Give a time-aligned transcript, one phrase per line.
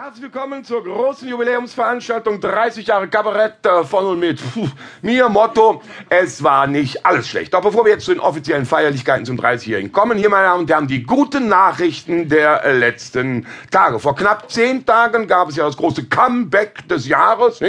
[0.00, 4.68] Herzlich willkommen zur großen Jubiläumsveranstaltung 30 Jahre Kabarett äh, von und mit Puh,
[5.02, 7.52] mir Motto, es war nicht alles schlecht.
[7.52, 10.70] Doch bevor wir jetzt zu den offiziellen Feierlichkeiten zum 30-Jährigen kommen, hier meine Damen und
[10.70, 13.98] Herren, die guten Nachrichten der äh, letzten Tage.
[13.98, 17.60] Vor knapp zehn Tagen gab es ja das große Comeback des Jahres.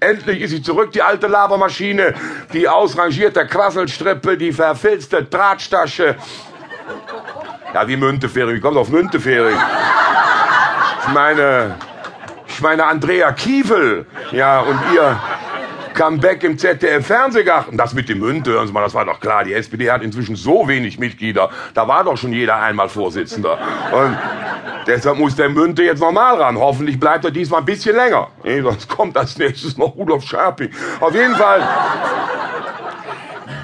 [0.00, 2.12] Endlich ist sie zurück, die alte Labermaschine,
[2.52, 6.16] die ausrangierte Quasselstrippe, die verfilzte Drahttasche.
[7.72, 9.56] Ja, wie Müntefering, wie kommt auf Müntefering?
[11.04, 11.74] Ich meine,
[12.46, 15.18] ich meine Andrea Kiefel, ja, und ihr
[15.94, 17.76] Comeback im ZDF-Fernsehgarten.
[17.76, 19.44] Das mit dem Münte, hören Sie mal, das war doch klar.
[19.44, 21.50] Die SPD hat inzwischen so wenig Mitglieder.
[21.74, 23.58] Da war doch schon jeder einmal Vorsitzender.
[23.92, 24.16] Und
[24.86, 26.56] deshalb muss der Münte jetzt normal ran.
[26.56, 28.28] Hoffentlich bleibt er diesmal ein bisschen länger.
[28.44, 30.70] Nee, sonst kommt als nächstes noch Rudolf Scharping.
[31.00, 31.62] Auf jeden Fall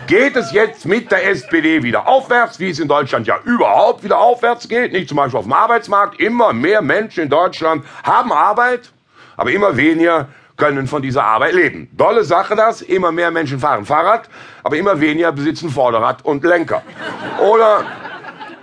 [0.09, 4.19] geht es jetzt mit der SPD wieder aufwärts, wie es in Deutschland ja überhaupt wieder
[4.19, 4.93] aufwärts geht.
[4.93, 6.19] Nicht zum Beispiel auf dem Arbeitsmarkt.
[6.19, 8.91] Immer mehr Menschen in Deutschland haben Arbeit,
[9.37, 11.89] aber immer weniger können von dieser Arbeit leben.
[11.93, 12.81] Dolle Sache das.
[12.81, 14.29] Immer mehr Menschen fahren Fahrrad,
[14.65, 16.83] aber immer weniger besitzen Vorderrad und Lenker.
[17.41, 17.85] Oder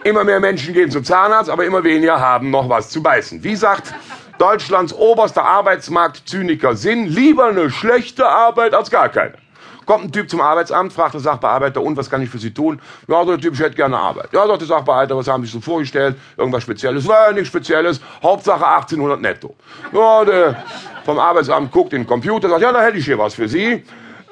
[0.03, 3.43] immer mehr Menschen gehen zum Zahnarzt, aber immer weniger haben noch was zu beißen.
[3.43, 3.93] Wie sagt
[4.39, 9.44] Deutschlands oberster Arbeitsmarktzyniker Sinn, lieber eine schlechte Arbeit als gar keine.
[9.85, 12.81] Kommt ein Typ zum Arbeitsamt, fragt der Sachbearbeiter, und was kann ich für Sie tun?
[13.07, 14.29] Ja, der Typ, ich hätte gerne Arbeit.
[14.31, 16.15] Ja, sagt der Sachbearbeiter, was haben Sie sich so vorgestellt?
[16.37, 17.07] Irgendwas Spezielles?
[17.07, 18.01] Nein, nichts Spezielles.
[18.23, 19.55] Hauptsache 1800 netto.
[19.93, 20.63] Ja, der
[21.05, 23.83] vom Arbeitsamt guckt in den Computer, sagt, ja, da hätte ich hier was für Sie.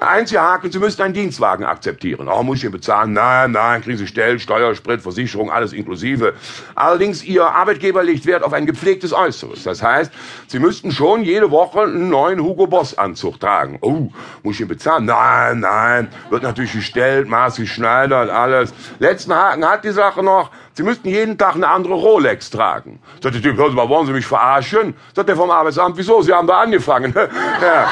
[0.08, 2.28] Einziger Haken, Sie müssen einen Dienstwagen akzeptieren.
[2.28, 3.12] Oh, muss ich ihn bezahlen?
[3.12, 6.34] Nein, nein, kriegen Sie Stell, Steuer, Versicherung, alles inklusive.
[6.74, 9.64] Allerdings, Ihr Arbeitgeber legt Wert auf ein gepflegtes Äußeres.
[9.64, 10.12] Das heißt,
[10.46, 13.78] Sie müssten schon jede Woche einen neuen Hugo Boss Anzug tragen.
[13.80, 14.10] Oh,
[14.42, 15.04] muss ich ihn bezahlen?
[15.04, 18.72] Nein, nein, wird natürlich gestellt, maßgeschneidert, alles.
[18.98, 20.50] Letzten Haken hat die Sache noch.
[20.76, 22.98] Sie müssten jeden Tag eine andere Rolex tragen.
[23.22, 24.94] Sagt der Typ, hören Sie mal, wollen Sie mich verarschen?
[25.14, 26.20] Sagt der vom Arbeitsamt, wieso?
[26.20, 27.14] Sie haben da angefangen.
[27.62, 27.88] ja.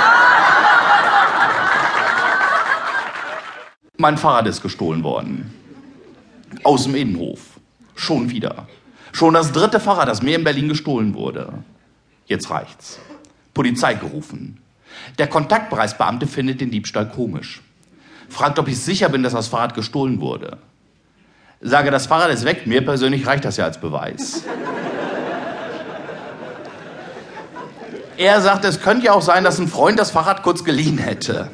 [4.03, 5.55] Mein Fahrrad ist gestohlen worden.
[6.65, 7.61] Aus dem Innenhof.
[7.95, 8.67] Schon wieder.
[9.13, 11.53] Schon das dritte Fahrrad, das mir in Berlin gestohlen wurde.
[12.27, 12.99] Jetzt reicht's.
[13.55, 14.61] Polizei gerufen.
[15.19, 17.63] Der Kontaktpreisbeamte findet den Diebstahl komisch.
[18.29, 20.59] Fragt, ob ich sicher bin, dass das Fahrrad gestohlen wurde.
[21.61, 22.67] Sage, das Fahrrad ist weg.
[22.67, 24.43] Mir persönlich reicht das ja als Beweis.
[28.17, 31.53] Er sagt, es könnte ja auch sein, dass ein Freund das Fahrrad kurz geliehen hätte.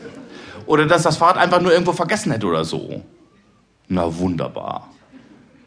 [0.68, 3.02] Oder dass das Fahrrad einfach nur irgendwo vergessen hätte oder so.
[3.88, 4.90] Na wunderbar.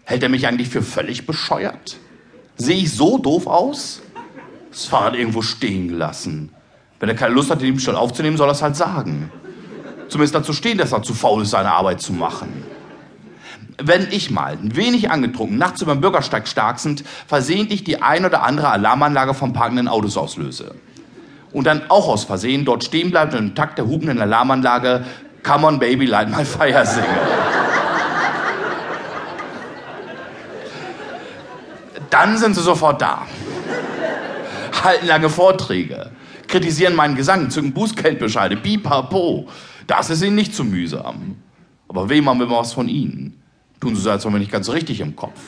[0.03, 1.97] Hält er mich eigentlich für völlig bescheuert?
[2.56, 4.03] Sehe ich so doof aus?
[4.69, 6.51] Das Fahrrad irgendwo stehen gelassen.
[7.00, 9.31] Wenn er keine Lust hat, den Diebstahl aufzunehmen, soll er es halt sagen.
[10.07, 12.63] Zumindest dazu stehen, dass er zu faul ist, seine Arbeit zu machen.
[13.81, 18.44] Wenn ich mal, ein wenig angetrunken, nachts über den Bürgersteig starksend, versehentlich die ein oder
[18.44, 20.75] andere Alarmanlage vom parkenden Autos auslöse
[21.53, 25.06] und dann auch aus Versehen dort stehen bleibt und im Takt der hubenden Alarmanlage
[25.44, 27.07] Come on Baby, light my fire singe.
[32.09, 33.25] Dann sind sie sofort da.
[34.84, 36.11] Halten lange Vorträge,
[36.47, 39.47] kritisieren meinen Gesang, zücken Bußgeldbescheide, pipapo.
[39.88, 41.38] Das ist ihnen nicht zu mühsam.
[41.88, 43.41] Aber wem haben wir was von ihnen?
[43.79, 45.40] Tun sie so, als wären wir nicht ganz richtig im Kopf.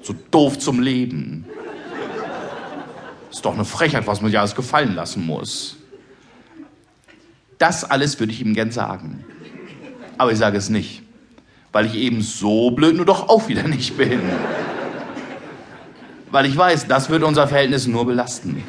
[0.00, 1.44] So doof zum Leben.
[3.32, 5.78] Ist doch eine Frechheit, was man sich alles gefallen lassen muss.
[7.56, 9.24] Das alles würde ich ihm gern sagen.
[10.18, 11.02] Aber ich sage es nicht,
[11.72, 14.20] weil ich eben so blöd nur doch auch wieder nicht bin.
[16.30, 18.62] Weil ich weiß, das würde unser Verhältnis nur belasten.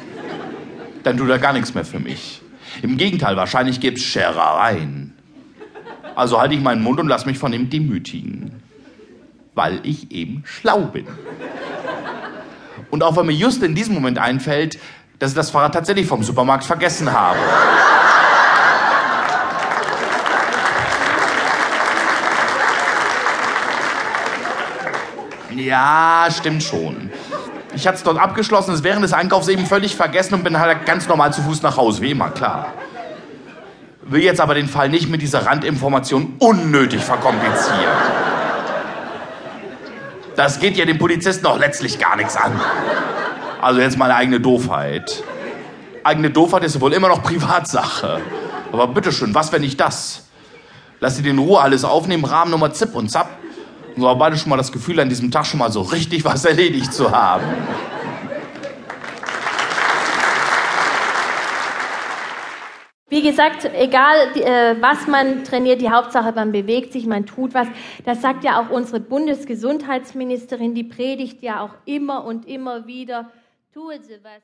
[1.02, 2.40] Dann tut er gar nichts mehr für mich.
[2.80, 5.12] Im Gegenteil, wahrscheinlich gibt's Scherereien.
[6.14, 8.62] Also halte ich meinen Mund und lass mich von ihm demütigen.
[9.54, 11.06] Weil ich eben schlau bin.
[12.94, 14.78] Und auch wenn mir just in diesem Moment einfällt,
[15.18, 17.40] dass ich das Fahrrad tatsächlich vom Supermarkt vergessen habe.
[25.56, 27.10] Ja, stimmt schon.
[27.74, 30.86] Ich hatte es dort abgeschlossen, es während des Einkaufs eben völlig vergessen und bin halt
[30.86, 32.74] ganz normal zu Fuß nach Hause, wie immer, klar.
[34.02, 38.23] Will jetzt aber den Fall nicht mit dieser Randinformation unnötig verkomplizieren.
[40.36, 42.60] Das geht ja dem Polizisten auch letztlich gar nichts an.
[43.60, 45.22] Also jetzt meine eigene Doofheit.
[46.02, 48.20] Eigene Doofheit ist wohl immer noch Privatsache.
[48.72, 50.24] Aber bitteschön, was, wenn nicht das?
[51.00, 53.30] Lass sie den Ruhe alles aufnehmen, Rahmennummer Zip und Zap.
[53.94, 56.24] Und so haben beide schon mal das Gefühl, an diesem Tag schon mal so richtig
[56.24, 57.44] was erledigt zu haben.
[63.24, 67.66] Gesagt, egal äh, was man trainiert, die Hauptsache man bewegt sich, man tut was.
[68.04, 73.30] Das sagt ja auch unsere Bundesgesundheitsministerin, die predigt ja auch immer und immer wieder,
[73.72, 74.42] tue sie was.